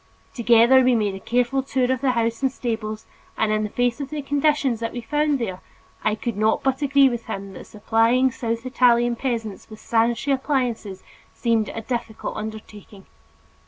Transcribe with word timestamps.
Together 0.33 0.81
we 0.81 0.95
made 0.95 1.13
a 1.13 1.19
careful 1.19 1.61
tour 1.61 1.91
of 1.91 2.01
the 2.01 2.13
houses 2.13 2.41
and 2.41 2.51
stables 2.51 3.05
and 3.37 3.51
in 3.51 3.61
the 3.61 3.69
face 3.69 4.01
of 4.01 4.09
the 4.09 4.23
conditions 4.23 4.79
that 4.79 4.93
we 4.93 4.99
found 4.99 5.37
there, 5.37 5.61
I 6.03 6.15
could 6.15 6.35
not 6.35 6.63
but 6.63 6.81
agree 6.81 7.07
with 7.07 7.27
him 7.27 7.53
that 7.53 7.65
supplying 7.67 8.31
South 8.31 8.65
Italian 8.65 9.15
peasants 9.15 9.69
with 9.69 9.79
sanitary 9.79 10.33
appliances 10.33 11.03
seemed 11.35 11.69
a 11.69 11.81
difficult 11.81 12.35
undertaking. 12.35 13.05